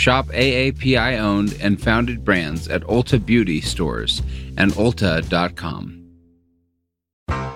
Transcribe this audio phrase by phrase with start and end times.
[0.00, 4.22] Shop AAPI owned and founded brands at Ulta Beauty stores
[4.56, 5.98] and Ulta.com.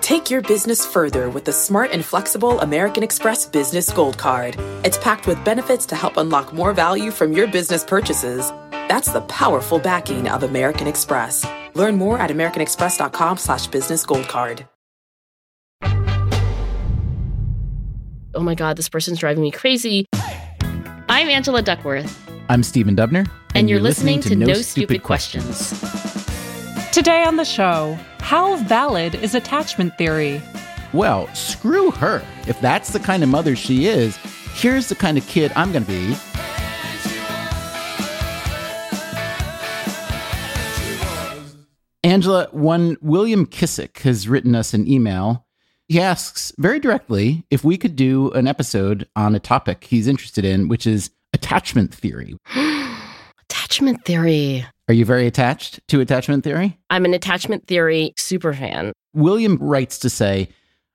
[0.01, 4.55] Take your business further with the smart and flexible American Express Business Gold Card.
[4.83, 8.51] It's packed with benefits to help unlock more value from your business purchases.
[8.71, 11.47] That's the powerful backing of American Express.
[11.73, 14.67] Learn more at americanexpress.com slash business gold card.
[18.35, 20.05] Oh my God, this person's driving me crazy.
[21.09, 22.24] I'm Angela Duckworth.
[22.47, 23.19] I'm Stephen Dubner.
[23.19, 25.79] And, and you're, you're listening, listening, to, No, Stupid, Stupid questions.
[25.79, 26.91] questions.
[26.91, 30.41] Today on the show, how valid is attachment theory?
[30.93, 32.23] Well, screw her.
[32.47, 34.15] If that's the kind of mother she is,
[34.53, 36.15] here's the kind of kid I'm going to be.
[42.03, 45.45] Angela, one William Kissick has written us an email.
[45.87, 50.45] He asks very directly if we could do an episode on a topic he's interested
[50.45, 52.35] in, which is attachment theory.
[53.49, 54.65] attachment theory.
[54.87, 56.79] Are you very attached to attachment theory?
[56.89, 58.93] I'm an attachment theory super fan.
[59.13, 60.49] William writes to say,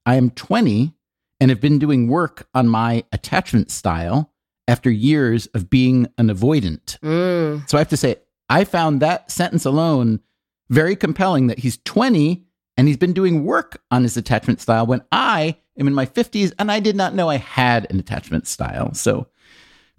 [0.06, 0.94] I am 20
[1.40, 4.32] and have been doing work on my attachment style
[4.66, 6.98] after years of being an avoidant.
[7.00, 7.68] Mm.
[7.68, 8.16] So I have to say,
[8.48, 10.20] I found that sentence alone
[10.70, 12.44] very compelling that he's 20
[12.76, 16.52] and he's been doing work on his attachment style when I am in my 50s
[16.58, 18.94] and I did not know I had an attachment style.
[18.94, 19.26] So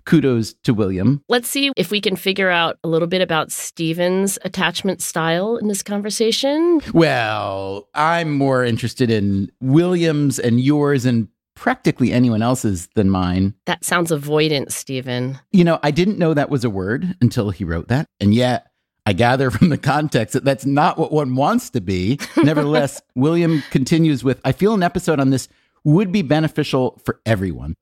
[0.06, 1.24] kudos to William.
[1.30, 5.68] Let's see if we can figure out a little bit about Stephen's attachment style in
[5.68, 6.82] this conversation.
[6.94, 13.54] Well, I'm more interested in William's and yours and practically anyone else's than mine.
[13.66, 15.40] That sounds avoidant, Stephen.
[15.52, 18.08] You know, I didn't know that was a word until he wrote that.
[18.20, 18.72] And yet,
[19.06, 22.20] I gather from the context that that's not what one wants to be.
[22.38, 25.48] Nevertheless, William continues with I feel an episode on this
[25.84, 27.76] would be beneficial for everyone.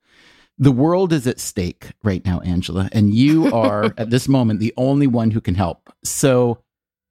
[0.61, 4.73] The world is at stake right now, Angela, and you are at this moment the
[4.75, 5.89] only one who can help.
[6.03, 6.59] So,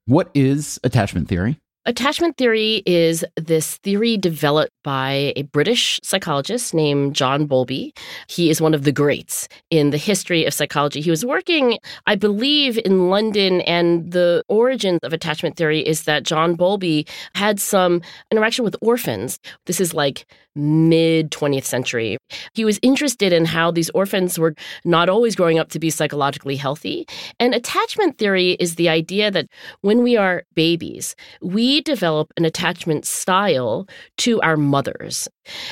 [0.05, 1.59] what is attachment theory?
[1.85, 7.95] Attachment theory is this theory developed by a British psychologist named John Bowlby.
[8.27, 11.01] He is one of the greats in the history of psychology.
[11.01, 16.23] He was working, I believe, in London, and the origin of attachment theory is that
[16.23, 19.39] John Bowlby had some interaction with orphans.
[19.65, 20.27] This is like
[20.59, 22.17] mid 20th century.
[22.53, 24.55] He was interested in how these orphans were
[24.85, 27.07] not always growing up to be psychologically healthy.
[27.39, 29.47] And attachment theory is the idea that
[29.81, 33.87] when we are babies, we develop an attachment style
[34.17, 35.27] to our mothers.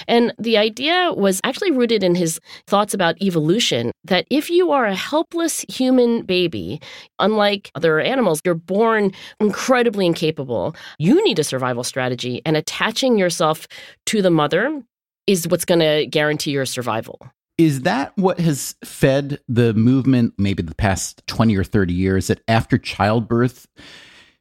[0.08, 4.86] And the idea was actually rooted in his thoughts about evolution that if you are
[4.86, 6.82] a helpless human baby,
[7.20, 10.76] unlike other animals, you're born incredibly incapable.
[10.98, 13.68] You need a survival strategy, and attaching yourself
[14.08, 14.82] to the mother
[15.28, 17.20] is what's going to guarantee your survival.
[17.58, 22.42] Is that what has fed the movement, maybe the past 20 or 30 years, that
[22.48, 23.68] after childbirth,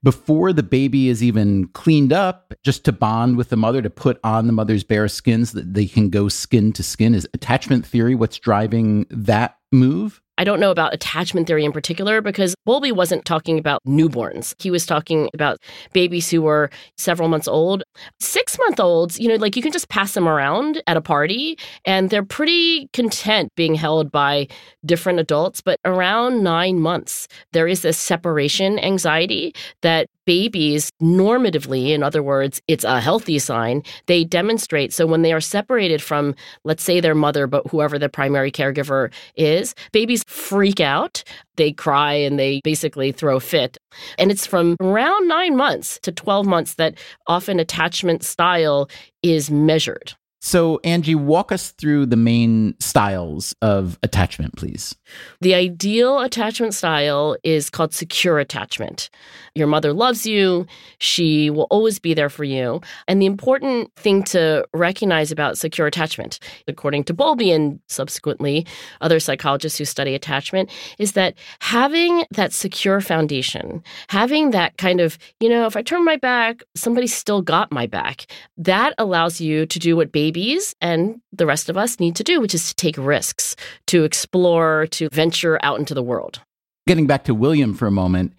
[0.03, 4.21] before the baby is even cleaned up, just to bond with the mother, to put
[4.23, 7.15] on the mother's bare skins so that they can go skin to skin?
[7.15, 10.23] Is attachment theory what's driving that move?
[10.39, 14.55] I don't know about attachment theory in particular because Bowlby wasn't talking about newborns.
[14.61, 15.59] He was talking about
[15.93, 17.83] babies who were several months old.
[18.21, 21.59] Six month olds, you know, like you can just pass them around at a party
[21.85, 24.49] and they're pretty content being held by
[24.85, 25.61] different adults.
[25.61, 32.61] But around nine months, there is this separation anxiety that babies normatively, in other words,
[32.69, 34.93] it's a healthy sign, they demonstrate.
[34.93, 39.13] So when they are separated from, let's say, their mother, but whoever the primary caregiver
[39.37, 41.23] is, babies freak out.
[41.57, 43.79] They cry and they basically throw a fit.
[44.19, 46.97] And it's from around nine months to 12 months that
[47.27, 48.89] often attachment style
[49.23, 50.15] is measured.
[50.41, 54.95] So, Angie, walk us through the main styles of attachment, please.
[55.41, 59.09] The ideal attachment style is called secure attachment.
[59.55, 60.67] Your mother loves you,
[60.99, 62.83] she will always be there for you.
[63.09, 66.39] And the important thing to recognize about secure attachment,
[66.69, 68.67] according to Bowlby and subsequently
[69.01, 75.17] other psychologists who study attachment, is that having that secure foundation, having that kind of,
[75.41, 78.27] you know, if I turn my back, somebody still got my back,
[78.59, 82.25] that allows you to do what baby babies and the rest of us need to
[82.25, 83.55] do, which is to take risks,
[83.87, 86.41] to explore, to venture out into the world.
[86.89, 88.33] Getting back to William for a moment,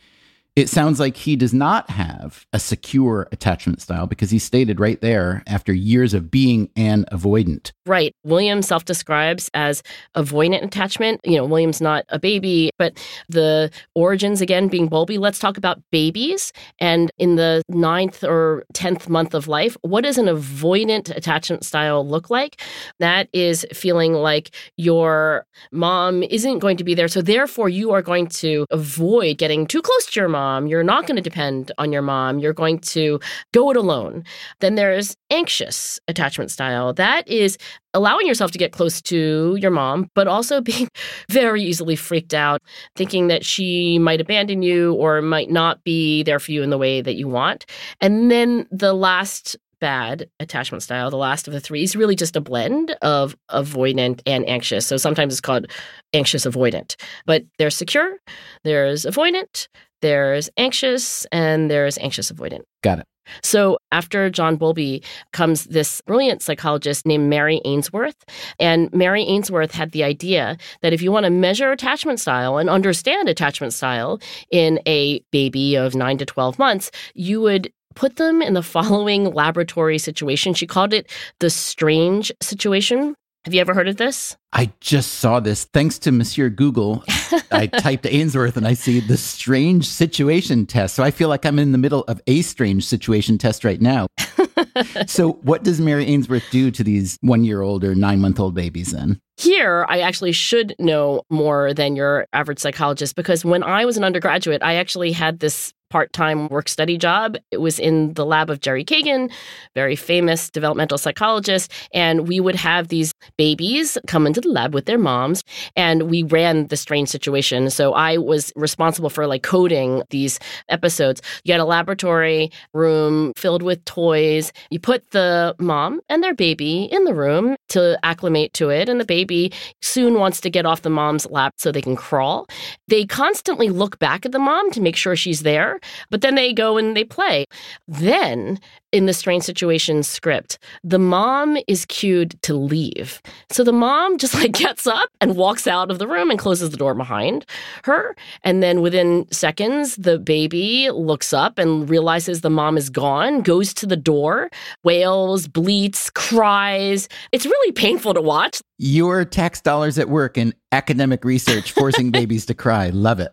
[0.57, 4.99] It sounds like he does not have a secure attachment style because he stated right
[5.01, 7.73] there after years of being an avoidant.
[7.85, 8.15] Right.
[8.23, 9.83] William self describes as
[10.15, 11.21] avoidant attachment.
[11.23, 12.97] You know, William's not a baby, but
[13.29, 15.19] the origins, again, being Bowlby.
[15.19, 16.51] Let's talk about babies.
[16.79, 22.05] And in the ninth or 10th month of life, what does an avoidant attachment style
[22.05, 22.59] look like?
[22.97, 27.07] That is feeling like your mom isn't going to be there.
[27.07, 30.67] So therefore, you are going to avoid getting too close to your mom mom.
[30.67, 32.39] You're not going to depend on your mom.
[32.39, 33.19] You're going to
[33.53, 34.23] go it alone.
[34.61, 36.93] Then there's anxious attachment style.
[36.93, 37.57] That is
[37.93, 40.89] allowing yourself to get close to your mom, but also being
[41.29, 42.61] very easily freaked out,
[42.95, 46.77] thinking that she might abandon you or might not be there for you in the
[46.77, 47.65] way that you want.
[47.99, 52.35] And then the last bad attachment style, the last of the three, is really just
[52.35, 54.85] a blend of avoidant and anxious.
[54.87, 55.67] So sometimes it's called
[56.13, 56.95] anxious avoidant.
[57.25, 58.17] But there's secure,
[58.63, 59.67] there's avoidant,
[60.01, 62.61] there's anxious, and there's anxious avoidant.
[62.83, 63.05] Got it.
[63.43, 65.03] So, after John Bowlby
[65.33, 68.15] comes this brilliant psychologist named Mary Ainsworth.
[68.59, 72.69] And Mary Ainsworth had the idea that if you want to measure attachment style and
[72.69, 74.19] understand attachment style
[74.51, 79.33] in a baby of nine to 12 months, you would put them in the following
[79.33, 80.53] laboratory situation.
[80.53, 83.15] She called it the strange situation.
[83.47, 84.35] Have you ever heard of this?
[84.51, 85.63] I just saw this.
[85.63, 87.01] Thanks to Monsieur Google,
[87.49, 90.95] I typed Ainsworth and I see the strange situation test.
[90.95, 94.07] So I feel like I'm in the middle of a strange situation test right now.
[95.07, 98.55] so, what does Mary Ainsworth do to these one year old or nine month old
[98.55, 99.19] babies then?
[99.37, 104.03] Here, I actually should know more than your average psychologist because when I was an
[104.03, 107.37] undergraduate, I actually had this part time work study job.
[107.51, 109.31] It was in the lab of Jerry Kagan,
[109.75, 111.71] very famous developmental psychologist.
[111.93, 115.43] And we would have these babies come into the lab with their moms,
[115.75, 117.69] and we ran the strange situation.
[117.69, 120.39] So I was responsible for like coding these
[120.69, 121.21] episodes.
[121.43, 124.46] You had a laboratory room filled with toys.
[124.69, 128.99] You put the mom and their baby in the room to acclimate to it, and
[128.99, 129.51] the baby
[129.81, 132.47] soon wants to get off the mom's lap so they can crawl.
[132.87, 135.79] They constantly look back at the mom to make sure she's there
[136.09, 137.45] but then they go and they play.
[137.87, 138.59] Then
[138.91, 143.21] in the strange situation script, the mom is cued to leave.
[143.51, 146.69] So the mom just like gets up and walks out of the room and closes
[146.69, 147.45] the door behind
[147.83, 148.15] her.
[148.43, 153.73] And then within seconds, the baby looks up and realizes the mom is gone, goes
[153.75, 154.49] to the door,
[154.83, 157.09] wails, bleats, cries.
[157.31, 158.61] It's really painful to watch.
[158.79, 162.89] Your tax dollars at work in academic research forcing babies to cry.
[162.89, 163.31] Love it.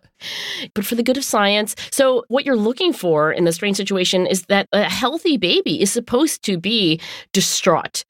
[0.74, 1.74] But for the good of science.
[1.90, 5.92] So, what you're looking for in the strange situation is that a healthy baby is
[5.92, 6.98] supposed to be
[7.32, 8.04] distraught.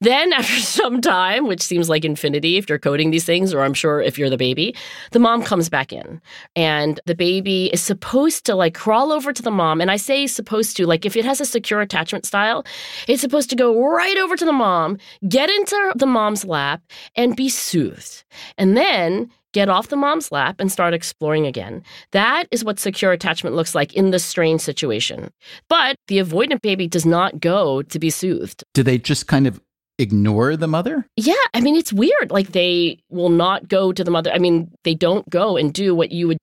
[0.00, 3.74] Then, after some time, which seems like infinity if you're coding these things, or I'm
[3.74, 4.74] sure if you're the baby,
[5.12, 6.20] the mom comes back in.
[6.56, 9.80] And the baby is supposed to like crawl over to the mom.
[9.80, 12.64] And I say supposed to, like if it has a secure attachment style,
[13.06, 14.98] it's supposed to go right over to the mom,
[15.28, 16.79] get into the mom's lap,
[17.16, 18.24] and be soothed.
[18.58, 21.82] And then get off the mom's lap and start exploring again.
[22.12, 25.32] That is what secure attachment looks like in the strange situation.
[25.68, 28.64] But the avoidant baby does not go to be soothed.
[28.74, 29.60] Do they just kind of
[30.00, 31.06] ignore the mother?
[31.16, 32.30] Yeah, I mean it's weird.
[32.30, 34.32] Like they will not go to the mother.
[34.32, 36.38] I mean, they don't go and do what you would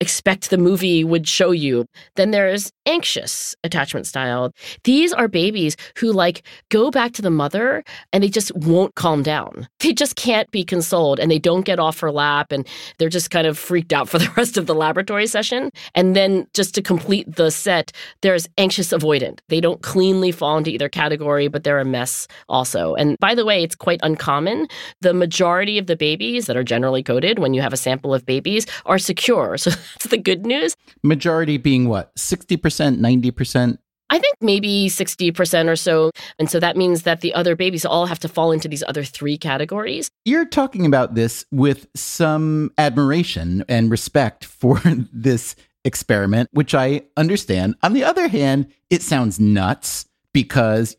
[0.00, 1.86] expect the movie would show you.
[2.16, 4.52] Then there's anxious attachment style.
[4.84, 9.22] These are babies who like go back to the mother and they just won't calm
[9.22, 9.68] down.
[9.80, 12.66] They just can't be consoled and they don't get off her lap and
[12.98, 15.70] they're just kind of freaked out for the rest of the laboratory session.
[15.94, 19.40] And then just to complete the set, there's anxious avoidant.
[19.48, 22.93] They don't cleanly fall into either category, but they're a mess also.
[22.94, 24.68] And by the way, it's quite uncommon.
[25.00, 28.26] The majority of the babies that are generally coded when you have a sample of
[28.26, 29.56] babies are secure.
[29.64, 30.76] So that's the good news.
[31.02, 32.14] Majority being what?
[32.16, 33.78] 60%, 90%?
[34.10, 36.10] I think maybe 60% or so.
[36.38, 39.02] And so that means that the other babies all have to fall into these other
[39.02, 40.10] three categories.
[40.24, 47.76] You're talking about this with some admiration and respect for this experiment, which I understand.
[47.82, 50.96] On the other hand, it sounds nuts because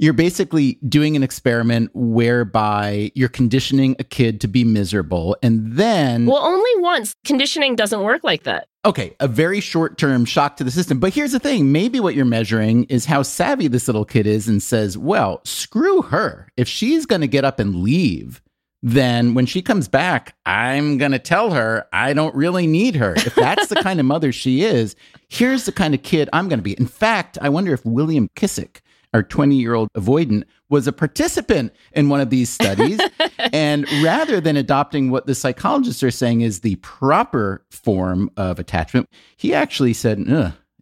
[0.00, 6.24] you're basically doing an experiment whereby you're conditioning a kid to be miserable and then
[6.24, 7.14] Well, only once.
[7.26, 8.68] Conditioning doesn't work like that.
[8.86, 11.00] Okay, a very short term shock to the system.
[11.00, 14.48] But here's the thing maybe what you're measuring is how savvy this little kid is
[14.48, 16.48] and says, well, screw her.
[16.56, 18.40] If she's going to get up and leave,
[18.82, 23.12] then when she comes back, I'm going to tell her I don't really need her.
[23.16, 24.96] If that's the kind of mother she is,
[25.28, 26.72] here's the kind of kid I'm going to be.
[26.72, 28.80] In fact, I wonder if William Kissick
[29.12, 33.00] our 20 year old avoidant, was a participant in one of these studies.
[33.52, 39.08] and rather than adopting what the psychologists are saying is the proper form of attachment,
[39.36, 40.18] he actually said,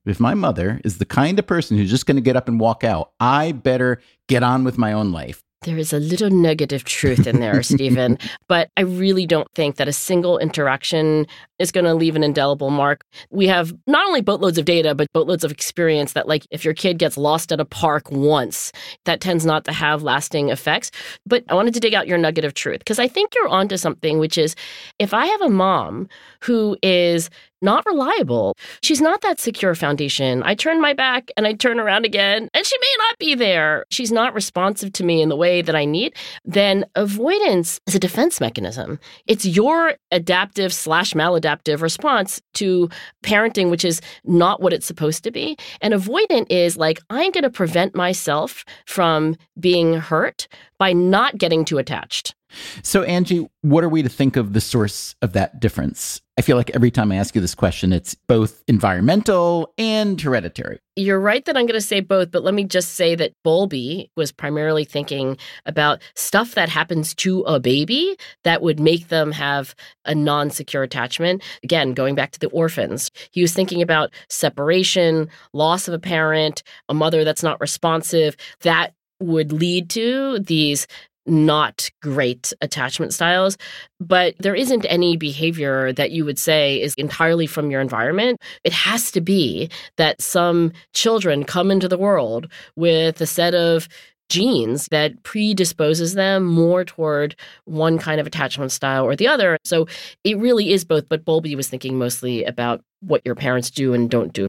[0.05, 2.61] if my mother is the kind of person who's just going to get up and
[2.61, 5.43] walk out, I better get on with my own life.
[5.63, 8.17] There is a little nugget of truth in there, Stephen,
[8.49, 11.27] but I really don't think that a single interaction
[11.59, 13.03] is going to leave an indelible mark.
[13.31, 16.75] We have not only boatloads of data, but boatloads of experience that, like, if your
[16.75, 18.71] kid gets lost at a park once,
[19.05, 20.93] that tends not to have lasting effects.
[21.27, 23.77] But I wanted to dig out your nugget of truth because I think you're onto
[23.77, 24.55] something, which is
[25.01, 26.09] if I have a mom
[26.41, 27.31] who is
[27.63, 28.55] not reliable.
[28.83, 30.43] She's not that secure foundation.
[30.43, 33.85] I turn my back and I turn around again, and she may not be there.
[33.91, 36.15] She's not responsive to me in the way that I need.
[36.45, 38.99] Then avoidance is a defense mechanism.
[39.27, 42.89] It's your adaptive slash maladaptive response to
[43.25, 45.57] parenting, which is not what it's supposed to be.
[45.81, 50.49] And avoidant is like, I'm going to prevent myself from being hurt
[50.79, 52.35] by not getting too attached.
[52.83, 56.23] So, Angie, what are we to think of the source of that difference?
[56.39, 60.79] I feel like every time I ask you this question, it's both environmental and hereditary.
[60.95, 64.13] You're right that I'm going to say both, but let me just say that Bowlby
[64.17, 69.75] was primarily thinking about stuff that happens to a baby that would make them have
[70.05, 71.43] a non secure attachment.
[71.65, 76.63] Again, going back to the orphans, he was thinking about separation, loss of a parent,
[76.89, 78.37] a mother that's not responsive.
[78.61, 80.87] That would lead to these
[81.29, 83.57] not great attachment styles,
[84.01, 88.41] but there isn't any behavior that you would say is entirely from your environment.
[88.65, 93.89] It has to be that some children come into the world with a set of
[94.29, 99.59] genes that predisposes them more toward one kind of attachment style or the other.
[99.65, 99.87] So
[100.25, 104.11] it really is both, but Bowlby was thinking mostly about what your parents do and
[104.11, 104.47] don't do.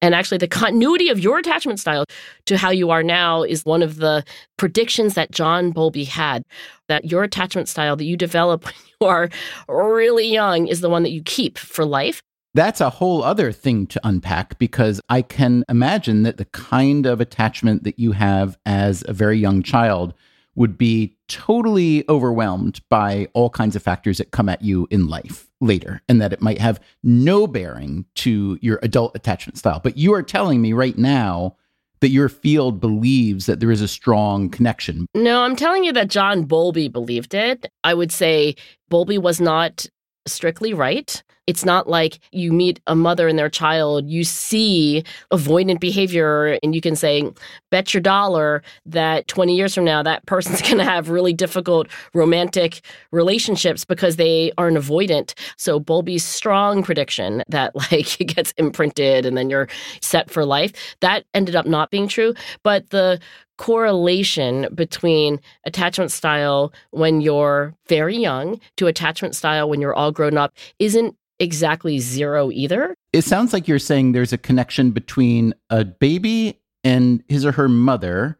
[0.00, 2.04] And actually, the continuity of your attachment style
[2.46, 4.24] to how you are now is one of the
[4.56, 6.42] predictions that John Bowlby had
[6.88, 9.30] that your attachment style that you develop when you are
[9.68, 12.22] really young is the one that you keep for life.
[12.52, 17.20] That's a whole other thing to unpack because I can imagine that the kind of
[17.20, 20.14] attachment that you have as a very young child
[20.56, 25.48] would be totally overwhelmed by all kinds of factors that come at you in life
[25.60, 29.80] later, and that it might have no bearing to your adult attachment style.
[29.82, 31.56] But you are telling me right now
[32.00, 35.06] that your field believes that there is a strong connection.
[35.14, 37.70] No, I'm telling you that John Bowlby believed it.
[37.84, 38.56] I would say
[38.88, 39.86] Bowlby was not
[40.26, 41.22] strictly right.
[41.50, 45.02] It's not like you meet a mother and their child, you see
[45.32, 47.28] avoidant behavior, and you can say,
[47.72, 51.88] bet your dollar that 20 years from now, that person's going to have really difficult
[52.14, 55.34] romantic relationships because they are an avoidant.
[55.56, 59.66] So, Bowlby's strong prediction that like it gets imprinted and then you're
[60.00, 62.32] set for life, that ended up not being true.
[62.62, 63.18] But the
[63.60, 70.38] correlation between attachment style when you're very young to attachment style when you're all grown
[70.38, 72.94] up isn't exactly zero either.
[73.12, 77.68] It sounds like you're saying there's a connection between a baby and his or her
[77.68, 78.38] mother,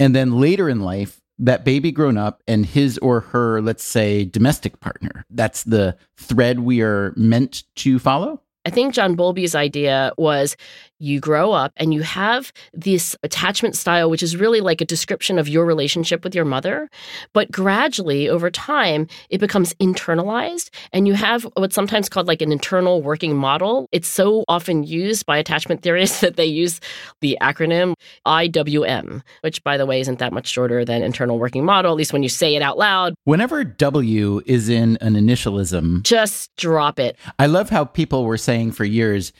[0.00, 4.24] and then later in life, that baby grown up and his or her, let's say,
[4.24, 5.24] domestic partner.
[5.30, 8.40] That's the thread we are meant to follow.
[8.66, 10.56] I think John Bowlby's idea was
[10.98, 15.38] you grow up and you have this attachment style, which is really like a description
[15.38, 16.88] of your relationship with your mother.
[17.32, 20.70] But gradually, over time, it becomes internalized.
[20.92, 23.88] And you have what's sometimes called like an internal working model.
[23.92, 26.80] It's so often used by attachment theorists that they use
[27.20, 27.94] the acronym
[28.26, 32.12] IWM, which, by the way, isn't that much shorter than internal working model, at least
[32.12, 33.14] when you say it out loud.
[33.24, 37.16] Whenever W is in an initialism, just drop it.
[37.38, 39.32] I love how people were saying for years,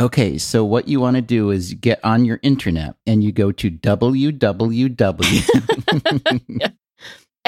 [0.00, 3.52] Okay, so what you want to do is get on your internet and you go
[3.52, 4.40] to www.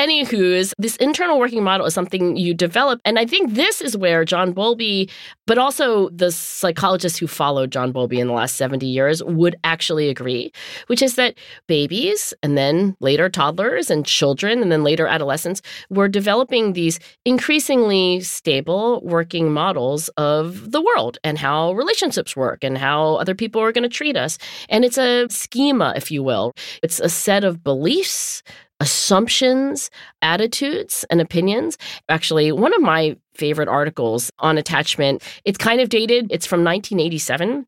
[0.02, 3.00] Anywho's, this internal working model is something you develop.
[3.04, 5.08] And I think this is where John Bowlby,
[5.46, 10.08] but also the psychologists who followed John Bowlby in the last 70 years would actually
[10.08, 10.50] agree,
[10.88, 16.08] which is that babies and then later toddlers and children and then later adolescents were
[16.08, 23.14] developing these increasingly stable working models of the world and how relationships work and how
[23.14, 24.36] other people are going to treat us.
[24.68, 26.54] And it's a schema, if you will.
[26.82, 28.42] It's a set of beliefs,
[28.82, 29.90] assumptions,
[30.22, 31.78] attitudes, and opinions.
[32.08, 36.26] Actually, one of my favorite articles on attachment, it's kind of dated.
[36.32, 37.64] It's from 1987.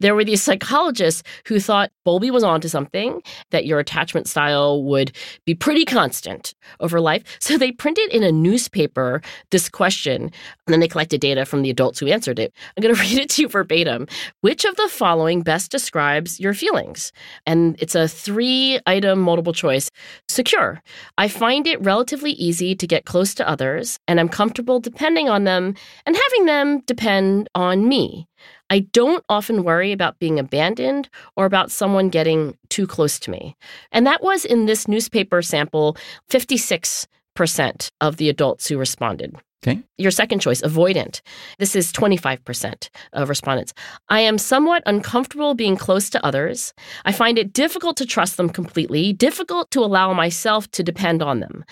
[0.00, 5.12] There were these psychologists who thought Bowlby was onto something, that your attachment style would
[5.44, 7.22] be pretty constant over life.
[7.46, 10.32] So they printed in a newspaper this question, and
[10.66, 12.52] then they collected data from the adults who answered it.
[12.76, 14.08] I'm going to read it to you verbatim.
[14.40, 17.12] Which of the following best describes your feelings?
[17.46, 19.90] And it's a three item multiple choice.
[20.28, 20.82] Secure.
[21.18, 25.44] I find it relatively easy to get close to others, and I'm comfortable depending on
[25.44, 28.26] them and having them depend on me.
[28.70, 33.56] I don't often worry about being abandoned or about someone getting too close to me.
[33.92, 35.96] And that was in this newspaper sample
[36.30, 39.36] 56% of the adults who responded.
[39.62, 39.82] Okay.
[39.98, 41.22] Your second choice, avoidant.
[41.58, 43.72] This is 25% of respondents.
[44.08, 46.74] I am somewhat uncomfortable being close to others.
[47.04, 51.40] I find it difficult to trust them completely, difficult to allow myself to depend on
[51.40, 51.64] them.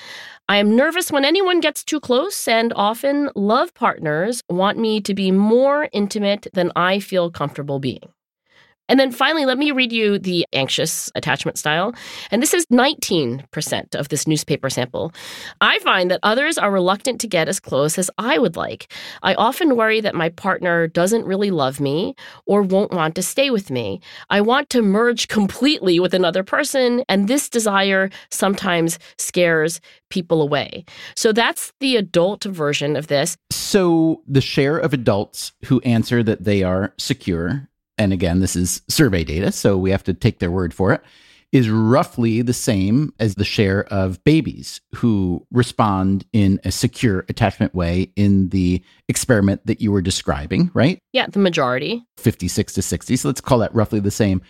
[0.49, 5.14] I am nervous when anyone gets too close, and often love partners want me to
[5.14, 8.12] be more intimate than I feel comfortable being.
[8.88, 11.95] And then finally, let me read you the anxious attachment style.
[12.31, 15.12] And this is 19% of this newspaper sample.
[15.61, 18.93] I find that others are reluctant to get as close as I would like.
[19.23, 22.14] I often worry that my partner doesn't really love me
[22.47, 24.00] or won't want to stay with me.
[24.29, 30.85] I want to merge completely with another person, and this desire sometimes scares people away.
[31.17, 33.37] So that's the adult version of this.
[33.50, 38.83] So the share of adults who answer that they are secure and again, this is
[38.89, 41.03] survey data, so we have to take their word for it,
[41.53, 47.73] is roughly the same as the share of babies who respond in a secure attachment
[47.75, 50.99] way in the experiment that you were describing, right?
[51.13, 52.05] Yeah, the majority.
[52.17, 53.17] 56 to 60.
[53.17, 54.43] So let's call that roughly the same.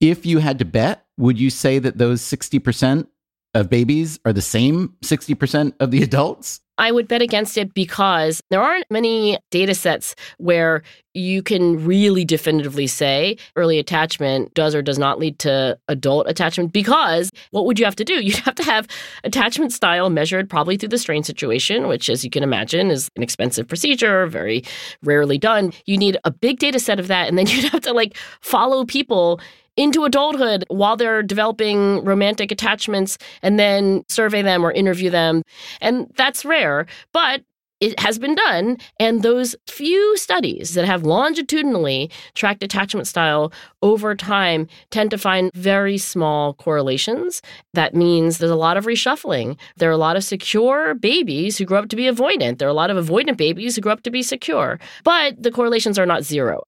[0.00, 3.06] If you had to bet, would you say that those 60%
[3.54, 6.60] of babies are the same 60% of the adults?
[6.78, 10.82] I would bet against it because there aren't many data sets where
[11.14, 16.72] you can really definitively say early attachment does or does not lead to adult attachment.
[16.72, 18.14] Because what would you have to do?
[18.22, 18.88] You'd have to have
[19.22, 23.22] attachment style measured probably through the strange situation, which, as you can imagine, is an
[23.22, 24.64] expensive procedure, very
[25.02, 25.72] rarely done.
[25.86, 27.28] You need a big data set of that.
[27.28, 29.40] And then you'd have to like follow people
[29.76, 35.42] into adulthood while they're developing romantic attachments and then survey them or interview them.
[35.80, 37.42] And that's rare, but
[37.80, 38.78] it has been done.
[38.98, 43.52] And those few studies that have longitudinally tracked attachment style
[43.82, 47.42] over time tend to find very small correlations.
[47.74, 49.58] That means there's a lot of reshuffling.
[49.76, 52.58] There are a lot of secure babies who grow up to be avoidant.
[52.58, 54.78] There are a lot of avoidant babies who grow up to be secure.
[55.02, 56.62] But the correlations are not zero.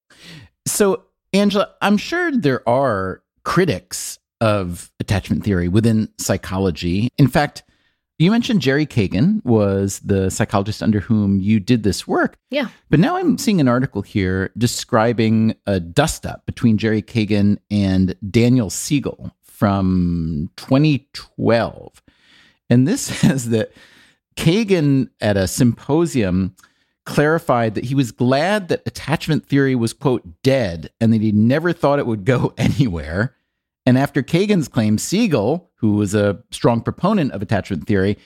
[0.66, 1.04] So
[1.36, 7.08] Angela, I'm sure there are critics of attachment theory within psychology.
[7.18, 7.62] In fact,
[8.18, 12.38] you mentioned Jerry Kagan was the psychologist under whom you did this work.
[12.50, 12.68] Yeah.
[12.88, 18.16] But now I'm seeing an article here describing a dust up between Jerry Kagan and
[18.30, 22.02] Daniel Siegel from 2012.
[22.70, 23.72] And this says that
[24.36, 26.56] Kagan at a symposium
[27.06, 31.72] clarified that he was glad that attachment theory was, quote, dead and that he never
[31.72, 33.34] thought it would go anywhere.
[33.86, 38.18] And after Kagan's claim, Siegel, who was a strong proponent of attachment theory,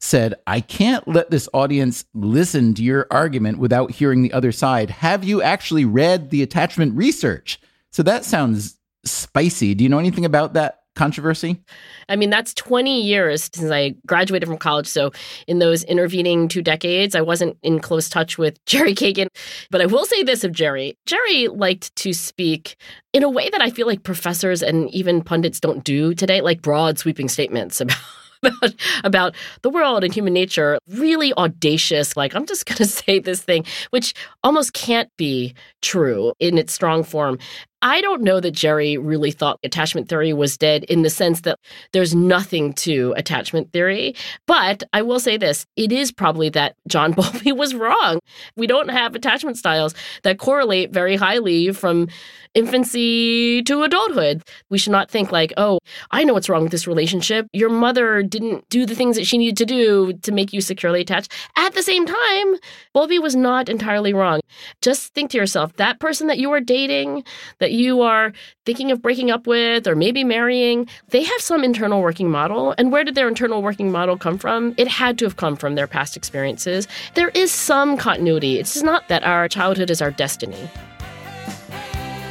[0.00, 4.90] said, I can't let this audience listen to your argument without hearing the other side.
[4.90, 7.60] Have you actually read the attachment research?
[7.90, 9.74] So that sounds spicy.
[9.74, 11.62] Do you know anything about that controversy?
[12.08, 14.86] I mean, that's 20 years since I graduated from college.
[14.86, 15.12] So,
[15.46, 19.28] in those intervening two decades, I wasn't in close touch with Jerry Kagan.
[19.70, 22.76] But I will say this of Jerry Jerry liked to speak
[23.12, 26.60] in a way that I feel like professors and even pundits don't do today, like
[26.60, 27.96] broad, sweeping statements about.
[28.40, 33.18] About, about the world and human nature, really audacious, like, I'm just going to say
[33.18, 37.40] this thing, which almost can't be true in its strong form.
[37.82, 41.58] I don't know that Jerry really thought attachment theory was dead in the sense that
[41.92, 44.16] there's nothing to attachment theory.
[44.46, 48.18] But I will say this it is probably that John Bowlby was wrong.
[48.56, 52.08] We don't have attachment styles that correlate very highly from
[52.54, 54.42] infancy to adulthood.
[54.70, 55.78] We should not think like, oh,
[56.10, 57.46] I know what's wrong with this relationship.
[57.52, 61.00] Your mother didn't do the things that she needed to do to make you securely
[61.00, 61.32] attached.
[61.56, 62.56] At the same time,
[62.92, 64.40] Bowlby was not entirely wrong.
[64.82, 67.24] Just think to yourself, that person that you are dating,
[67.58, 68.32] that you are
[68.64, 72.74] thinking of breaking up with or maybe marrying, they have some internal working model.
[72.78, 74.74] And where did their internal working model come from?
[74.76, 76.88] It had to have come from their past experiences.
[77.14, 78.58] There is some continuity.
[78.58, 80.68] It's not that our childhood is our destiny.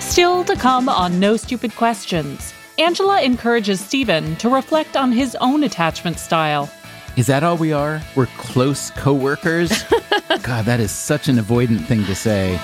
[0.07, 5.63] Still to come on No Stupid Questions, Angela encourages Stephen to reflect on his own
[5.63, 6.71] attachment style.
[7.17, 8.01] Is that all we are?
[8.15, 9.69] We're close co workers?
[10.41, 12.57] God, that is such an avoidant thing to say.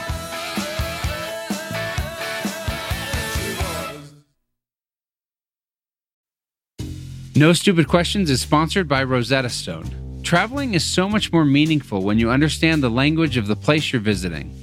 [7.36, 10.22] No Stupid Questions is sponsored by Rosetta Stone.
[10.24, 14.02] Traveling is so much more meaningful when you understand the language of the place you're
[14.02, 14.63] visiting.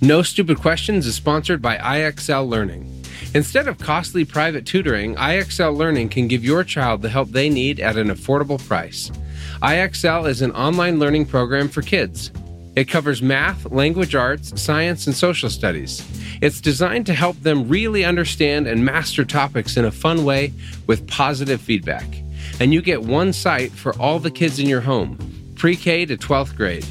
[0.00, 3.02] No Stupid Questions is sponsored by IXL Learning.
[3.34, 7.80] Instead of costly private tutoring, IXL Learning can give your child the help they need
[7.80, 9.10] at an affordable price.
[9.60, 12.30] IXL is an online learning program for kids.
[12.76, 16.06] It covers math, language arts, science, and social studies.
[16.40, 20.52] It's designed to help them really understand and master topics in a fun way
[20.86, 22.06] with positive feedback.
[22.60, 25.18] And you get one site for all the kids in your home,
[25.56, 26.86] pre K to 12th grade.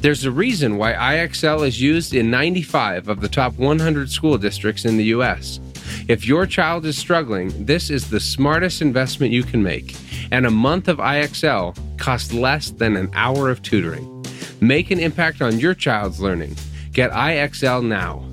[0.00, 4.86] There's a reason why IXL is used in 95 of the top 100 school districts
[4.86, 5.60] in the U.S.
[6.08, 9.94] If your child is struggling, this is the smartest investment you can make,
[10.30, 14.24] and a month of IXL costs less than an hour of tutoring.
[14.62, 16.56] Make an impact on your child's learning.
[16.92, 18.24] Get IXL now.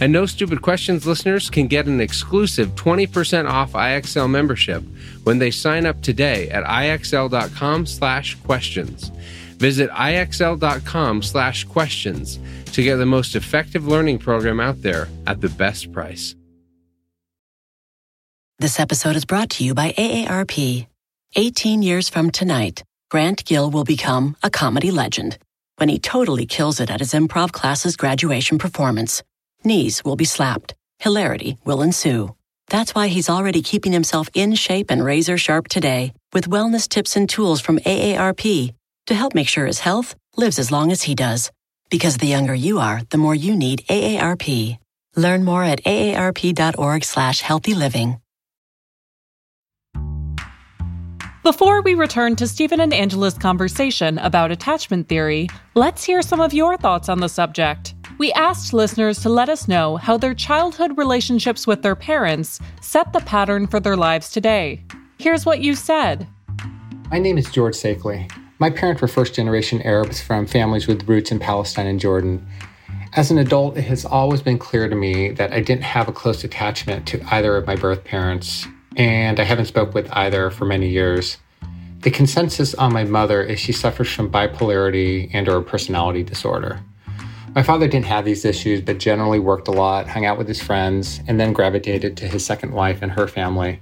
[0.00, 4.82] And No Stupid Questions listeners can get an exclusive 20% off IXL membership
[5.24, 9.12] when they sign up today at ixl.com/questions.
[9.60, 12.38] Visit ixl.com slash questions
[12.72, 16.34] to get the most effective learning program out there at the best price.
[18.58, 20.86] This episode is brought to you by AARP.
[21.36, 25.36] 18 years from tonight, Grant Gill will become a comedy legend
[25.76, 29.22] when he totally kills it at his improv class's graduation performance.
[29.62, 30.74] Knees will be slapped.
[31.00, 32.34] Hilarity will ensue.
[32.68, 37.14] That's why he's already keeping himself in shape and razor sharp today with wellness tips
[37.16, 38.74] and tools from AARP
[39.10, 41.50] to help make sure his health lives as long as he does.
[41.90, 44.78] Because the younger you are, the more you need AARP.
[45.16, 48.20] Learn more at aarp.org slash healthy living.
[51.42, 56.52] Before we return to Stephen and Angela's conversation about attachment theory, let's hear some of
[56.52, 57.94] your thoughts on the subject.
[58.18, 63.12] We asked listeners to let us know how their childhood relationships with their parents set
[63.12, 64.84] the pattern for their lives today.
[65.18, 66.28] Here's what you said.
[67.10, 68.30] My name is George Sakeley.
[68.60, 72.46] My parents were first generation Arabs from families with roots in Palestine and Jordan.
[73.14, 76.12] As an adult, it has always been clear to me that I didn't have a
[76.12, 78.66] close attachment to either of my birth parents,
[78.98, 81.38] and I haven't spoke with either for many years.
[82.00, 86.80] The consensus on my mother is she suffers from bipolarity and or personality disorder.
[87.54, 90.60] My father didn't have these issues, but generally worked a lot, hung out with his
[90.60, 93.80] friends, and then gravitated to his second wife and her family.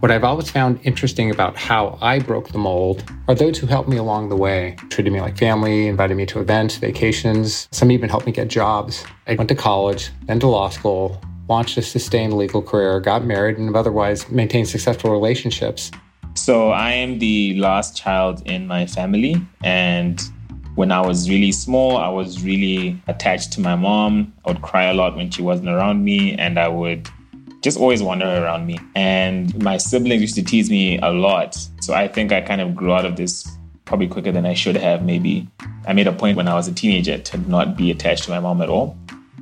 [0.00, 3.88] What I've always found interesting about how I broke the mold are those who helped
[3.88, 7.66] me along the way, treated me like family, invited me to events, vacations.
[7.72, 9.04] Some even helped me get jobs.
[9.26, 13.58] I went to college, then to law school, launched a sustained legal career, got married,
[13.58, 15.90] and have otherwise maintained successful relationships.
[16.34, 19.34] So I am the last child in my family,
[19.64, 20.22] and
[20.76, 24.32] when I was really small, I was really attached to my mom.
[24.44, 27.08] I would cry a lot when she wasn't around me, and I would
[27.62, 28.78] just always wander around me.
[28.94, 31.56] And my siblings used to tease me a lot.
[31.80, 33.48] So I think I kind of grew out of this
[33.84, 35.48] probably quicker than I should have, maybe.
[35.86, 38.38] I made a point when I was a teenager to not be attached to my
[38.38, 38.96] mom at all.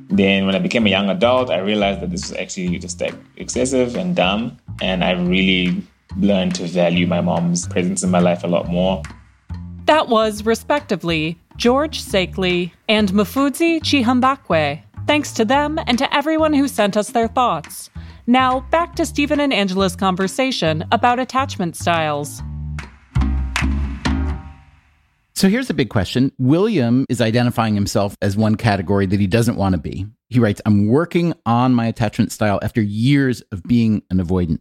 [0.09, 3.13] Then when I became a young adult, I realized that this was actually just like
[3.35, 4.57] excessive and dumb.
[4.81, 5.83] And I really
[6.15, 9.01] learned to value my mom's presence in my life a lot more.
[9.85, 14.81] That was, respectively, George Sakeley and Mufudzi Chihambakwe.
[15.07, 17.89] Thanks to them and to everyone who sent us their thoughts.
[18.29, 22.41] Now, back to Stephen and Angela's conversation about attachment styles.
[25.33, 26.33] So here's a big question.
[26.37, 30.07] William is identifying himself as one category that he doesn't want to be.
[30.27, 34.59] He writes, I'm working on my attachment style after years of being an avoidant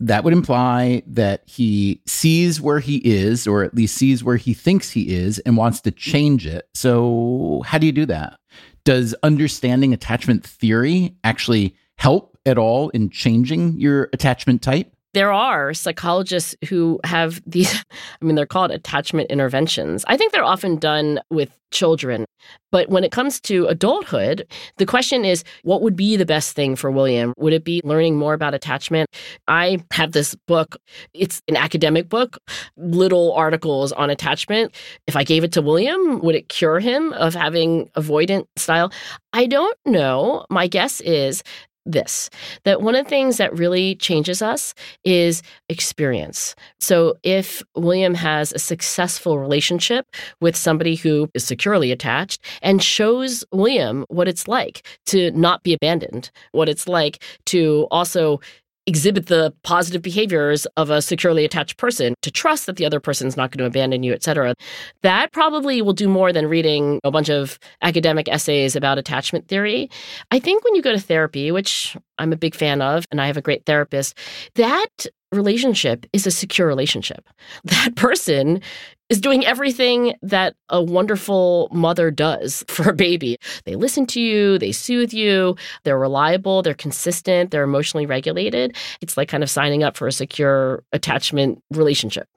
[0.00, 4.54] that would imply that he sees where he is, or at least sees where he
[4.54, 6.68] thinks he is, and wants to change it.
[6.72, 8.38] So, how do you do that?
[8.84, 14.92] Does understanding attachment theory actually help at all in changing your attachment type?
[15.14, 17.74] there are psychologists who have these,
[18.22, 20.04] I mean, they're called attachment interventions.
[20.06, 22.24] I think they're often done with children.
[22.70, 26.76] But when it comes to adulthood, the question is what would be the best thing
[26.76, 27.34] for William?
[27.38, 29.08] Would it be learning more about attachment?
[29.48, 30.76] I have this book,
[31.14, 32.38] it's an academic book,
[32.76, 34.74] little articles on attachment.
[35.06, 38.92] If I gave it to William, would it cure him of having avoidant style?
[39.32, 40.46] I don't know.
[40.50, 41.42] My guess is
[41.88, 42.30] this
[42.64, 44.74] that one of the things that really changes us
[45.04, 46.54] is experience.
[46.78, 50.06] So, if William has a successful relationship
[50.40, 55.72] with somebody who is securely attached and shows William what it's like to not be
[55.72, 58.40] abandoned, what it's like to also
[58.88, 63.36] exhibit the positive behaviors of a securely attached person to trust that the other person's
[63.36, 64.54] not going to abandon you etc
[65.02, 69.90] that probably will do more than reading a bunch of academic essays about attachment theory.
[70.30, 73.26] I think when you go to therapy which i'm a big fan of and i
[73.26, 74.16] have a great therapist
[74.54, 77.28] that relationship is a secure relationship.
[77.64, 78.60] That person
[79.08, 83.38] is doing everything that a wonderful mother does for a baby.
[83.64, 88.76] They listen to you, they soothe you, they're reliable, they're consistent, they're emotionally regulated.
[89.00, 92.28] It's like kind of signing up for a secure attachment relationship.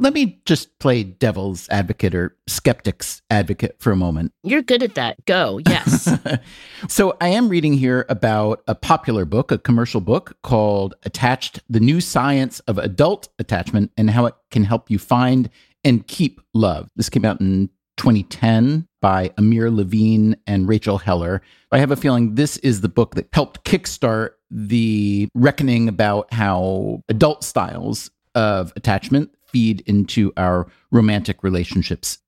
[0.00, 4.32] Let me just play devil's advocate or skeptic's advocate for a moment.
[4.42, 5.22] You're good at that.
[5.26, 5.60] Go.
[5.68, 6.10] Yes.
[6.88, 11.80] so, I am reading here about a popular book, a commercial book called Attached The
[11.80, 15.50] New Science of Adult Attachment and How It Can Help You Find
[15.84, 16.88] and Keep Love.
[16.96, 21.42] This came out in 2010 by Amir Levine and Rachel Heller.
[21.72, 27.02] I have a feeling this is the book that helped kickstart the reckoning about how
[27.10, 32.18] adult styles of attachment feed into our romantic relationships.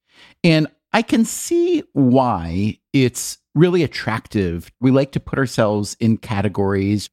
[0.44, 4.70] And I can see why it's really attractive.
[4.80, 7.11] We like to put ourselves in categories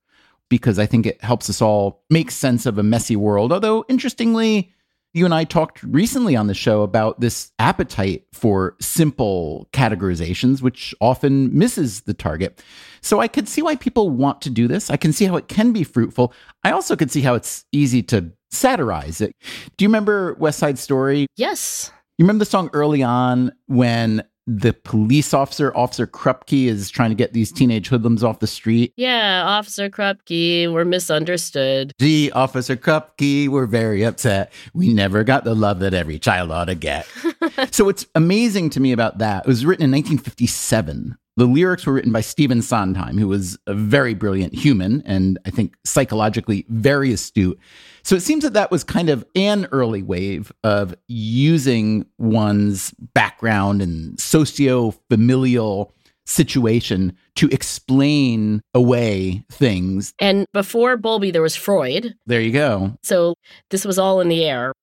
[0.50, 3.54] because I think it helps us all make sense of a messy world.
[3.54, 4.74] Although, interestingly,
[5.14, 10.94] you and I talked recently on the show about this appetite for simple categorizations, which
[11.02, 12.64] often misses the target.
[13.02, 14.90] So I could see why people want to do this.
[14.90, 16.34] I can see how it can be fruitful.
[16.64, 19.36] I also could see how it's easy to satirize it.
[19.78, 21.26] Do you remember West Side Story?
[21.36, 21.92] Yes.
[22.18, 27.16] You remember the song early on when the police officer, Officer Krupke, is trying to
[27.16, 28.94] get these teenage hoodlums off the street.
[28.96, 31.94] Yeah, Officer Krupke, we're misunderstood.
[32.00, 34.52] Gee, Officer Krupke, we're very upset.
[34.74, 37.06] We never got the love that every child ought to get.
[37.72, 41.16] so what's amazing to me about that, it was written in 1957.
[41.40, 45.52] The lyrics were written by Stephen Sondheim, who was a very brilliant human and I
[45.52, 47.58] think psychologically very astute.
[48.04, 53.82] So it seems that that was kind of an early wave of using one's background
[53.82, 55.94] and socio familial
[56.26, 60.14] situation to explain away things.
[60.20, 62.16] And before Bowlby, there was Freud.
[62.26, 62.98] There you go.
[63.02, 63.36] So
[63.70, 64.74] this was all in the air.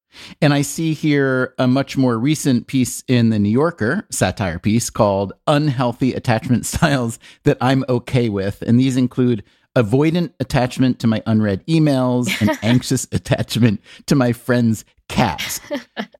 [0.40, 4.90] And I see here a much more recent piece in the New Yorker, satire piece
[4.90, 8.62] called Unhealthy Attachment Styles That I'm Okay With.
[8.62, 9.44] And these include
[9.76, 15.60] avoidant attachment to my unread emails and anxious attachment to my friends' cats.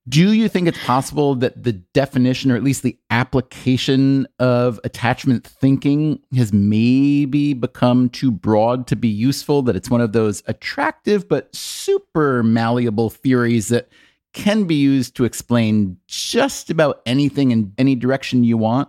[0.09, 5.47] Do you think it's possible that the definition, or at least the application of attachment
[5.47, 9.63] thinking, has maybe become too broad to be useful?
[9.63, 13.89] That it's one of those attractive but super malleable theories that
[14.37, 18.89] can be used to explain just about anything in any direction you want?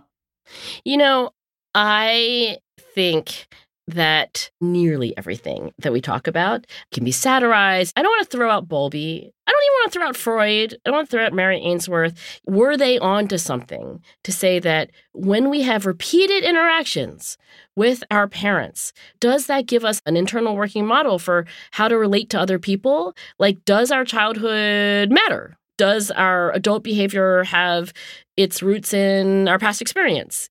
[0.84, 1.30] You know,
[1.74, 2.58] I
[2.94, 3.48] think
[3.88, 7.94] that nearly everything that we talk about can be satirized.
[7.96, 9.32] I don't want to throw out Bowlby.
[9.46, 10.74] I don't even want to throw out Freud.
[10.74, 12.40] I don't want to throw out Mary Ainsworth.
[12.46, 17.38] Were they onto something to say that when we have repeated interactions
[17.76, 22.28] with our parents, does that give us an internal working model for how to relate
[22.30, 23.16] to other people?
[23.38, 25.56] Like, does our childhood matter?
[25.78, 27.94] Does our adult behavior have
[28.36, 30.50] its roots in our past experience?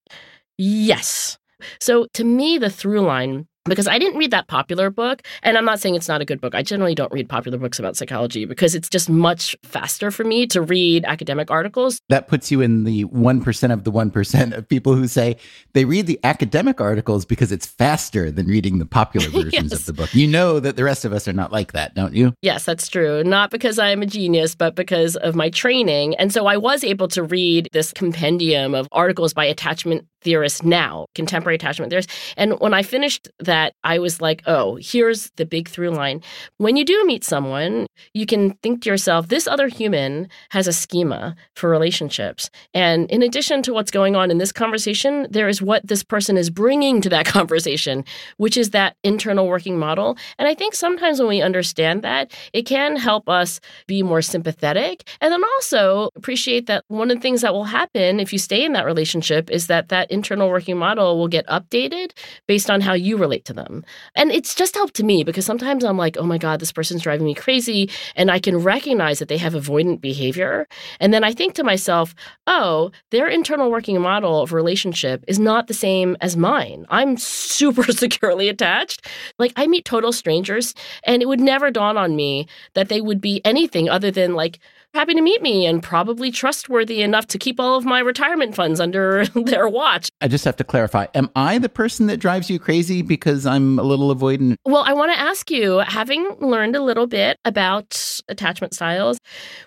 [0.58, 1.38] Yes.
[1.80, 5.22] So to me, the through line because I didn't read that popular book.
[5.44, 6.56] And I'm not saying it's not a good book.
[6.56, 10.48] I generally don't read popular books about psychology because it's just much faster for me
[10.48, 12.00] to read academic articles.
[12.10, 15.38] That puts you in the 1% of the 1% of people who say
[15.74, 19.80] they read the academic articles because it's faster than reading the popular versions yes.
[19.80, 20.14] of the book.
[20.14, 22.34] You know that the rest of us are not like that, don't you?
[22.42, 23.24] Yes, that's true.
[23.24, 26.16] Not because I'm a genius, but because of my training.
[26.16, 31.06] And so I was able to read this compendium of articles by attachment theorists now,
[31.16, 32.14] contemporary attachment theorists.
[32.38, 36.22] And when I finished that, I was like, oh, here's the big through line.
[36.58, 40.74] When you do meet someone, you can think to yourself, this other human has a
[40.74, 42.50] schema for relationships.
[42.74, 46.38] And in addition to what's going on in this conversation, there is what this person
[46.38, 48.04] is bringing to that conversation,
[48.38, 50.18] which is that internal working model.
[50.38, 55.08] And I think sometimes when we understand that, it can help us be more sympathetic
[55.22, 58.64] and then also appreciate that one of the things that will happen if you stay
[58.64, 62.12] in that relationship is that that internal working model will get updated
[62.48, 63.86] based on how you relate to them.
[64.16, 67.26] And it's just helped me because sometimes I'm like, oh my God, this person's driving
[67.26, 67.90] me crazy.
[68.16, 70.68] And I can recognize that they have avoidant behavior.
[71.00, 72.16] And then I think to myself,
[72.48, 76.86] oh, their internal working model of relationship is not the same as mine.
[76.90, 79.06] I'm super securely attached.
[79.38, 83.22] Like I meet total strangers and it would never dawn on me that they would
[83.22, 84.60] be anything other than like,
[84.94, 88.80] happy to meet me and probably trustworthy enough to keep all of my retirement funds
[88.80, 90.10] under their watch.
[90.22, 93.80] I just have to clarify Am I the person that drives you crazy because I'm
[93.80, 94.56] a little avoidant?
[94.66, 99.20] Well, I want to ask you having learned a little bit about attachment styles,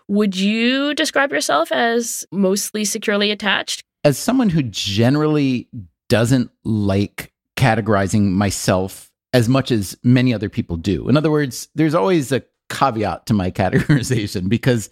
[0.09, 3.83] would you describe yourself as mostly securely attached?
[4.05, 5.69] As someone who generally
[6.09, 11.09] doesn't like categorizing myself as much as many other people do.
[11.09, 14.89] In other words, there's always a caveat to my categorization because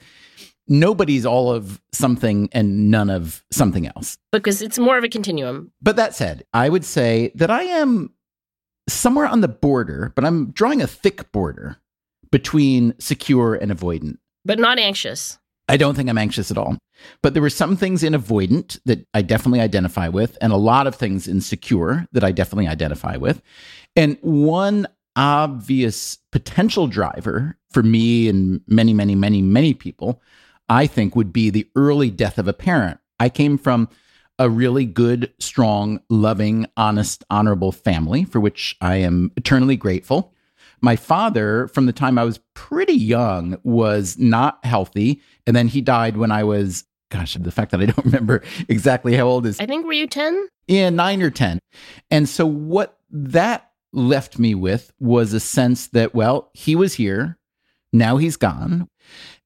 [0.68, 4.18] nobody's all of something and none of something else.
[4.32, 5.72] Because it's more of a continuum.
[5.80, 8.12] But that said, I would say that I am
[8.88, 11.76] somewhere on the border, but I'm drawing a thick border
[12.30, 14.18] between secure and avoidant.
[14.44, 15.38] But not anxious.
[15.68, 16.78] I don't think I'm anxious at all.
[17.22, 20.86] But there were some things in avoidant that I definitely identify with, and a lot
[20.86, 23.40] of things in secure that I definitely identify with.
[23.94, 24.88] And one
[25.18, 30.22] obvious potential driver for me and many, many, many, many people,
[30.68, 33.00] I think would be the early death of a parent.
[33.18, 33.88] I came from
[34.38, 40.32] a really good, strong, loving, honest, honorable family for which I am eternally grateful.
[40.80, 45.20] My father, from the time I was pretty young, was not healthy.
[45.44, 49.16] And then he died when I was, gosh, the fact that I don't remember exactly
[49.16, 49.58] how old is.
[49.58, 50.48] I think, were you 10?
[50.68, 51.58] Yeah, nine or 10.
[52.12, 53.67] And so what that
[53.98, 57.38] left me with was a sense that, well, he was here.
[57.92, 58.88] Now he's gone.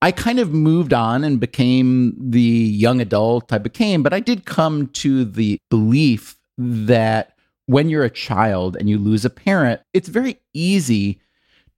[0.01, 4.45] I kind of moved on and became the young adult I became, but I did
[4.45, 7.37] come to the belief that
[7.67, 11.21] when you're a child and you lose a parent, it's very easy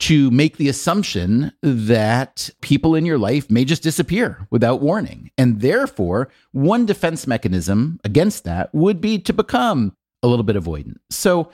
[0.01, 5.31] to make the assumption that people in your life may just disappear without warning.
[5.39, 10.97] And therefore, one defense mechanism against that would be to become a little bit avoidant.
[11.11, 11.51] So,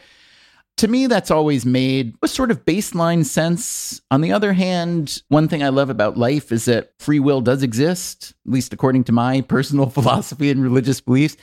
[0.81, 4.01] to me, that's always made a sort of baseline sense.
[4.11, 7.63] On the other hand, one thing I love about life is that free will does
[7.63, 11.37] exist, at least according to my personal philosophy and religious beliefs,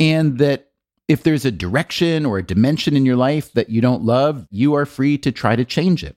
[0.00, 0.72] and that
[1.06, 4.74] if there's a direction or a dimension in your life that you don't love, you
[4.74, 6.16] are free to try to change it.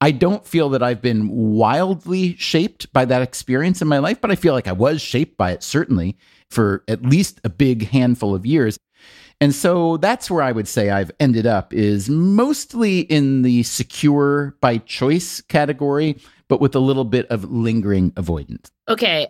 [0.00, 4.30] I don't feel that I've been wildly shaped by that experience in my life, but
[4.30, 6.16] I feel like I was shaped by it certainly
[6.50, 8.78] for at least a big handful of years.
[9.42, 14.54] And so that's where I would say I've ended up is mostly in the secure
[14.60, 18.70] by choice category, but with a little bit of lingering avoidance.
[18.88, 19.26] Okay.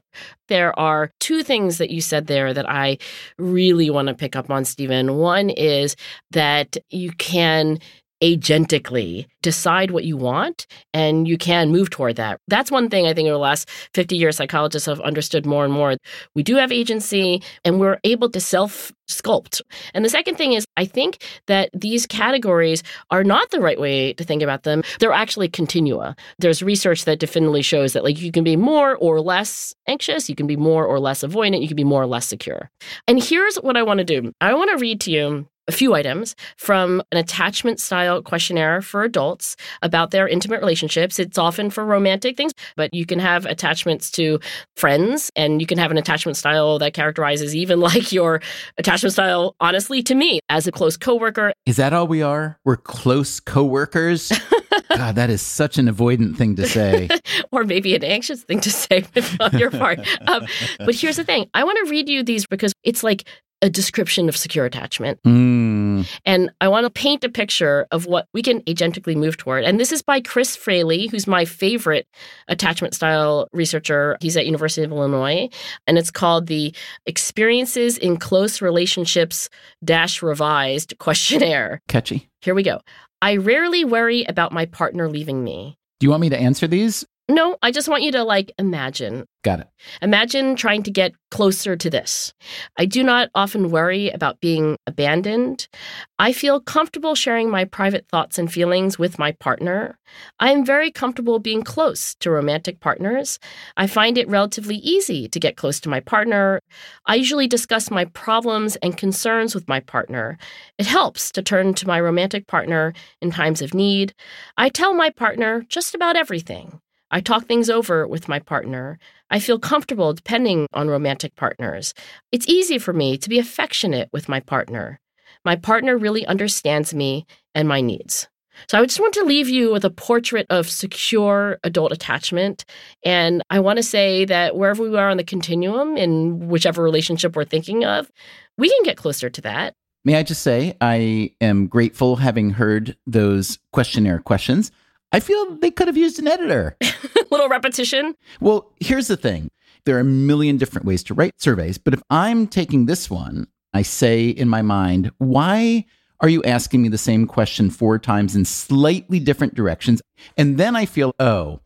[0.48, 2.98] There are two things that you said there that I
[3.38, 5.16] really want to pick up on, Stephen.
[5.16, 5.96] One is
[6.33, 7.79] that you can
[8.22, 12.40] agentically decide what you want and you can move toward that.
[12.48, 15.72] That's one thing I think over the last 50 years psychologists have understood more and
[15.72, 15.96] more.
[16.35, 19.61] We do have agency and we're able to self sculpt.
[19.92, 24.12] And the second thing is I think that these categories are not the right way
[24.14, 24.82] to think about them.
[25.00, 26.14] They're actually continua.
[26.38, 30.37] There's research that definitively shows that like you can be more or less anxious, you
[30.37, 32.70] can be more or less avoidant, you can be more or less secure.
[33.08, 34.32] And here's what I want to do.
[34.40, 39.02] I want to read to you a few items from an attachment style questionnaire for
[39.04, 41.18] adults about their intimate relationships.
[41.18, 44.38] It's often for romantic things, but you can have attachments to
[44.76, 48.42] friends and you can have an attachment style that characterizes even like your
[48.76, 51.52] attachment style, honestly, to me as a close coworker.
[51.64, 52.58] Is that all we are?
[52.64, 54.30] We're close coworkers?
[54.90, 57.08] God, that is such an avoidant thing to say.
[57.52, 59.04] or maybe an anxious thing to say
[59.40, 60.00] on your part.
[60.28, 60.46] Um,
[60.78, 63.24] but here's the thing I want to read you these because it's like
[63.62, 65.22] a description of secure attachment.
[65.22, 66.07] Mm.
[66.25, 69.64] And I want to paint a picture of what we can agentically move toward.
[69.64, 72.07] And this is by Chris Fraley, who's my favorite
[72.48, 74.18] attachment style researcher.
[74.20, 75.48] He's at University of Illinois.
[75.87, 76.75] And it's called the
[77.07, 79.48] Experiences in Close Relationships
[79.85, 81.81] Dash Revised Questionnaire.
[81.88, 82.29] Catchy.
[82.40, 82.81] Here we go.
[83.22, 85.79] I rarely worry about my partner leaving me.
[86.01, 87.05] Do you want me to answer these?
[87.28, 89.24] No, I just want you to like imagine.
[89.44, 89.68] Got it.
[90.02, 92.32] Imagine trying to get closer to this.
[92.78, 95.68] I do not often worry about being abandoned.
[96.18, 99.98] I feel comfortable sharing my private thoughts and feelings with my partner.
[100.40, 103.38] I am very comfortable being close to romantic partners.
[103.77, 106.60] I find it relatively easy to get close to my partner.
[107.06, 110.38] I usually discuss my problems and concerns with my partner.
[110.77, 114.12] It helps to turn to my romantic partner in times of need.
[114.56, 116.81] I tell my partner just about everything.
[117.13, 118.98] I talk things over with my partner.
[119.31, 121.92] I feel comfortable depending on romantic partners.
[122.33, 124.98] It's easy for me to be affectionate with my partner.
[125.44, 128.29] My partner really understands me and my needs.
[128.69, 132.65] So I just want to leave you with a portrait of secure adult attachment.
[133.04, 137.37] And I want to say that wherever we are on the continuum, in whichever relationship
[137.37, 138.10] we're thinking of,
[138.56, 139.75] we can get closer to that.
[140.04, 144.73] May I just say, I am grateful having heard those questionnaire questions.
[145.13, 146.77] I feel they could have used an editor.
[147.31, 148.15] Little repetition.
[148.40, 149.50] Well, here's the thing
[149.85, 153.46] there are a million different ways to write surveys, but if I'm taking this one,
[153.75, 155.87] I say in my mind, why
[156.21, 160.00] are you asking me the same question four times in slightly different directions?
[160.37, 161.60] And then I feel, oh,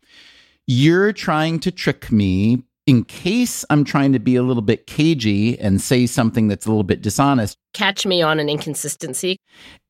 [0.66, 5.58] you're trying to trick me in case I'm trying to be a little bit cagey
[5.58, 7.58] and say something that's a little bit dishonest.
[7.74, 9.36] Catch me on an inconsistency.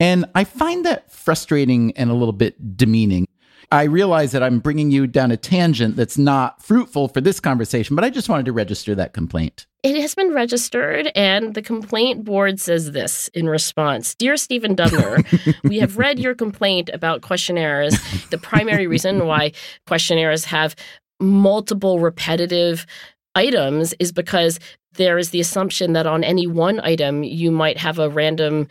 [0.00, 3.26] And I find that frustrating and a little bit demeaning.
[3.72, 7.96] I realize that I'm bringing you down a tangent that's not fruitful for this conversation,
[7.96, 9.66] but I just wanted to register that complaint.
[9.82, 15.24] It has been registered, and the complaint board says this in response Dear Stephen Dubner,
[15.68, 17.96] we have read your complaint about questionnaires.
[18.30, 19.52] The primary reason why
[19.86, 20.74] questionnaires have
[21.20, 22.86] multiple repetitive
[23.34, 24.58] items is because
[24.94, 28.66] there is the assumption that on any one item you might have a random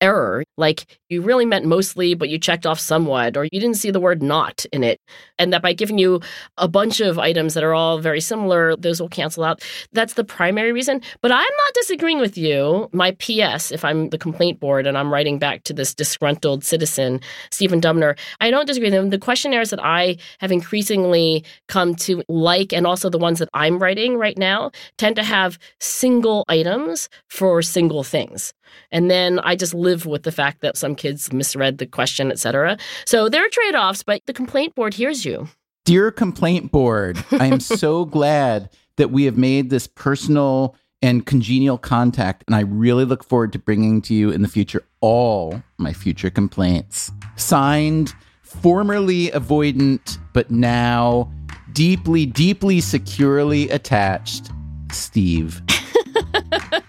[0.00, 3.90] error, like you really meant mostly, but you checked off somewhat, or you didn't see
[3.90, 5.00] the word not in it.
[5.38, 6.20] And that by giving you
[6.56, 9.62] a bunch of items that are all very similar, those will cancel out.
[9.92, 11.00] That's the primary reason.
[11.20, 12.88] But I'm not disagreeing with you.
[12.92, 17.20] My PS, if I'm the complaint board and I'm writing back to this disgruntled citizen,
[17.50, 19.10] Stephen Dubner, I don't disagree with him.
[19.10, 23.78] The questionnaires that I have increasingly come to like, and also the ones that I'm
[23.78, 28.52] writing right now, tend to have single items for single things.
[28.90, 32.76] And then I just live with the fact that some kids misread the question, etc.
[33.06, 35.48] So there are trade offs, but the complaint board hears you.
[35.84, 41.78] Dear complaint board, I am so glad that we have made this personal and congenial
[41.78, 45.92] contact, and I really look forward to bringing to you in the future all my
[45.92, 47.10] future complaints.
[47.36, 51.32] Signed, formerly avoidant, but now
[51.72, 54.50] deeply, deeply securely attached,
[54.92, 55.62] Steve.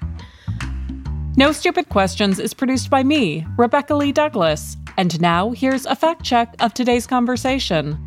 [1.37, 4.75] No Stupid Questions is produced by me, Rebecca Lee Douglas.
[4.97, 7.97] And now here's a fact check of today's conversation.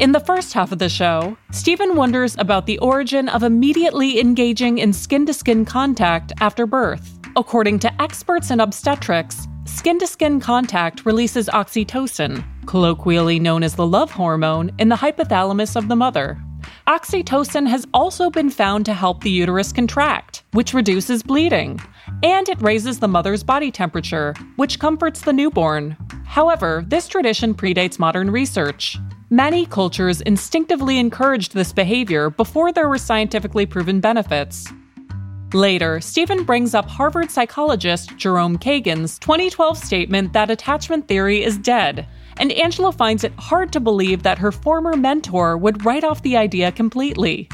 [0.00, 4.78] In the first half of the show, Stephen wonders about the origin of immediately engaging
[4.78, 7.18] in skin to skin contact after birth.
[7.36, 13.86] According to experts in obstetrics, skin to skin contact releases oxytocin, colloquially known as the
[13.86, 16.42] love hormone, in the hypothalamus of the mother.
[16.88, 21.78] Oxytocin has also been found to help the uterus contract, which reduces bleeding
[22.22, 25.98] and it raises the mother's body temperature, which comforts the newborn.
[26.24, 28.96] However, this tradition predates modern research.
[29.28, 34.66] Many cultures instinctively encouraged this behavior before there were scientifically proven benefits.
[35.52, 42.06] Later, Stephen brings up Harvard psychologist Jerome Kagan's 2012 statement that attachment theory is dead,
[42.38, 46.36] and Angela finds it hard to believe that her former mentor would write off the
[46.36, 47.48] idea completely.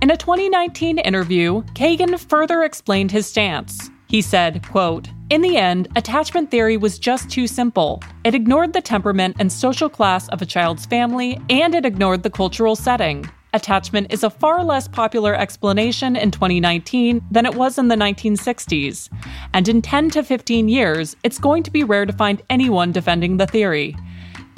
[0.00, 3.90] In a 2019 interview, Kagan further explained his stance.
[4.08, 8.02] He said, quote, In the end, attachment theory was just too simple.
[8.24, 12.30] It ignored the temperament and social class of a child's family, and it ignored the
[12.30, 13.28] cultural setting.
[13.54, 19.08] Attachment is a far less popular explanation in 2019 than it was in the 1960s.
[19.54, 23.38] And in 10 to 15 years, it's going to be rare to find anyone defending
[23.38, 23.96] the theory.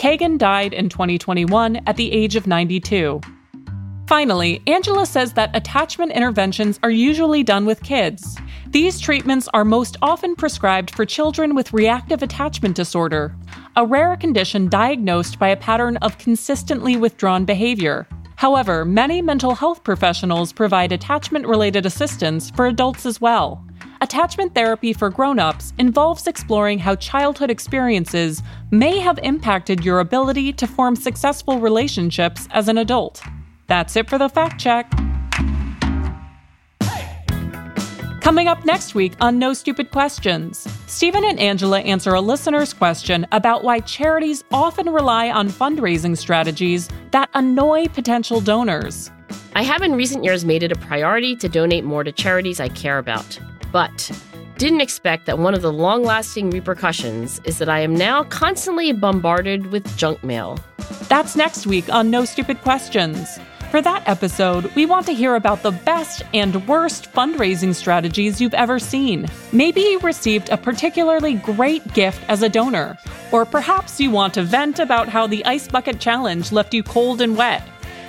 [0.01, 3.21] Kagan died in 2021 at the age of 92.
[4.07, 8.39] Finally, Angela says that attachment interventions are usually done with kids.
[8.69, 13.37] These treatments are most often prescribed for children with reactive attachment disorder,
[13.77, 18.09] a rare condition diagnosed by a pattern of consistently withdrawn behavior.
[18.37, 23.63] However, many mental health professionals provide attachment related assistance for adults as well.
[24.03, 30.67] Attachment therapy for grown-ups involves exploring how childhood experiences may have impacted your ability to
[30.67, 33.23] form successful relationships as an adult.
[33.67, 34.91] That's it for the fact check.
[38.23, 43.27] Coming up next week on No Stupid Questions, Stephen and Angela answer a listener's question
[43.33, 49.11] about why charities often rely on fundraising strategies that annoy potential donors.
[49.55, 52.69] I have in recent years made it a priority to donate more to charities I
[52.69, 53.39] care about,
[53.73, 54.11] but
[54.61, 58.93] didn't expect that one of the long lasting repercussions is that I am now constantly
[58.93, 60.59] bombarded with junk mail.
[61.09, 63.39] That's next week on No Stupid Questions.
[63.71, 68.53] For that episode, we want to hear about the best and worst fundraising strategies you've
[68.53, 69.27] ever seen.
[69.53, 72.99] Maybe you received a particularly great gift as a donor,
[73.33, 77.23] or perhaps you want to vent about how the Ice Bucket Challenge left you cold
[77.23, 77.67] and wet.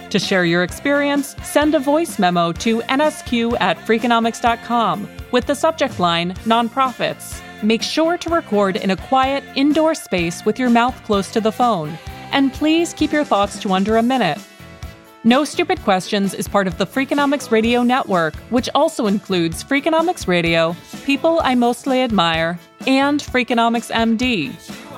[0.09, 5.99] To share your experience, send a voice memo to nsq at freakonomics.com with the subject
[5.99, 7.41] line Nonprofits.
[7.63, 11.51] Make sure to record in a quiet, indoor space with your mouth close to the
[11.51, 11.97] phone.
[12.31, 14.39] And please keep your thoughts to under a minute.
[15.23, 20.75] No Stupid Questions is part of the Freakonomics Radio Network, which also includes Freakonomics Radio,
[21.03, 22.57] People I Mostly Admire,
[22.87, 24.51] and Freakonomics MD.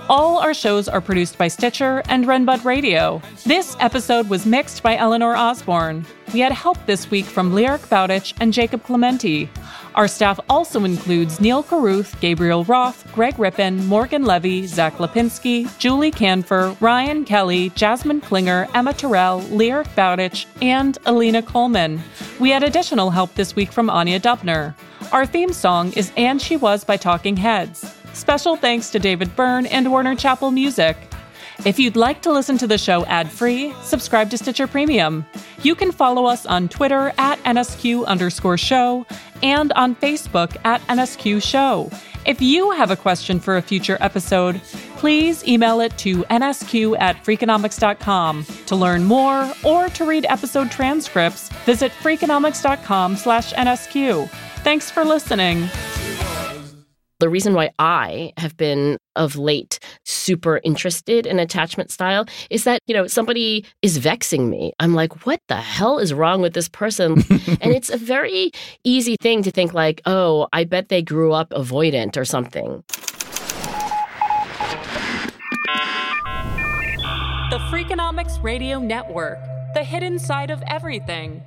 [0.10, 3.22] All our shows are produced by Stitcher and Renbud Radio.
[3.46, 6.06] This episode was mixed by Eleanor Osborne.
[6.34, 9.50] We had help this week from Lyric Bowditch and Jacob Clemente.
[9.96, 16.12] Our staff also includes Neil Carruth, Gabriel Roth, Greg Rippin, Morgan Levy, Zack Lapinski, Julie
[16.12, 22.00] Kanfer, Ryan Kelly, Jasmine Klinger, Emma Tyrrell, Lyric Bowditch, and Alina Kulman.
[22.40, 24.74] We had additional help this week from Anya Dubner.
[25.12, 27.94] Our theme song is And She Was by Talking Heads.
[28.14, 30.98] Special thanks to David Byrne and Warner Chappell Music.
[31.66, 35.26] If you'd like to listen to the show ad free, subscribe to Stitcher Premium.
[35.62, 39.06] You can follow us on Twitter at NSQ underscore show
[39.42, 41.90] and on Facebook at NSQ show.
[42.26, 44.62] If you have a question for a future episode,
[44.98, 48.46] please email it to nsq at freakonomics.com.
[48.68, 54.30] To learn more or to read episode transcripts, visit freakonomics.com slash NSQ.
[54.64, 55.70] Thanks for listening.
[57.24, 62.82] The reason why I have been of late super interested in attachment style is that,
[62.86, 64.74] you know, somebody is vexing me.
[64.82, 67.24] I'm like, what the hell is wrong with this person?
[67.62, 68.52] and it's a very
[68.84, 72.84] easy thing to think, like, oh, I bet they grew up avoidant or something.
[77.52, 79.40] The Freakonomics Radio Network,
[79.76, 81.42] the hidden side of everything.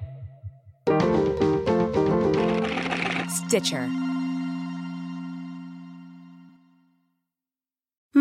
[3.29, 4.06] Stitcher.